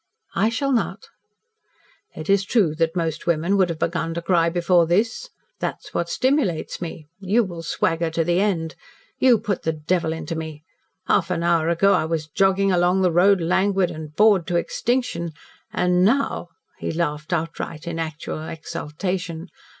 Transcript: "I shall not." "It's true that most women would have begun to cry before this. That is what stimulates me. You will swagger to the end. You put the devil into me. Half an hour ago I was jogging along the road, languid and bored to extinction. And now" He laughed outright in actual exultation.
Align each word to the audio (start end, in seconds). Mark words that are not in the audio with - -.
"I 0.33 0.49
shall 0.49 0.71
not." 0.71 1.05
"It's 2.15 2.41
true 2.41 2.73
that 2.73 2.95
most 2.95 3.27
women 3.27 3.55
would 3.55 3.69
have 3.69 3.77
begun 3.77 4.15
to 4.15 4.21
cry 4.23 4.49
before 4.49 4.87
this. 4.87 5.29
That 5.59 5.77
is 5.85 5.93
what 5.93 6.09
stimulates 6.09 6.81
me. 6.81 7.05
You 7.19 7.43
will 7.43 7.61
swagger 7.61 8.09
to 8.09 8.23
the 8.23 8.39
end. 8.39 8.73
You 9.19 9.37
put 9.37 9.61
the 9.61 9.73
devil 9.73 10.11
into 10.11 10.35
me. 10.35 10.63
Half 11.05 11.29
an 11.29 11.43
hour 11.43 11.69
ago 11.69 11.93
I 11.93 12.05
was 12.05 12.25
jogging 12.25 12.71
along 12.71 13.03
the 13.03 13.11
road, 13.11 13.41
languid 13.41 13.91
and 13.91 14.15
bored 14.15 14.47
to 14.47 14.55
extinction. 14.55 15.33
And 15.71 16.03
now" 16.03 16.47
He 16.79 16.91
laughed 16.91 17.31
outright 17.31 17.85
in 17.85 17.99
actual 17.99 18.41
exultation. 18.47 19.49